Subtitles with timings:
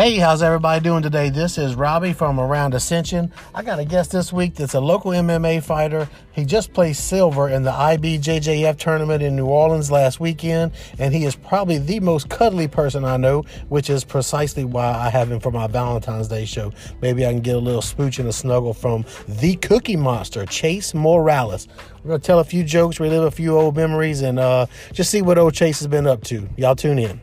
[0.00, 1.28] Hey, how's everybody doing today?
[1.28, 3.30] This is Robbie from Around Ascension.
[3.54, 6.08] I got a guest this week that's a local MMA fighter.
[6.32, 11.26] He just placed silver in the IBJJF tournament in New Orleans last weekend, and he
[11.26, 15.38] is probably the most cuddly person I know, which is precisely why I have him
[15.38, 16.72] for my Valentine's Day show.
[17.02, 20.94] Maybe I can get a little smooch and a snuggle from the Cookie Monster, Chase
[20.94, 21.68] Morales.
[22.02, 24.64] We're going to tell a few jokes, relive a few old memories, and uh,
[24.94, 26.48] just see what old Chase has been up to.
[26.56, 27.20] Y'all tune in.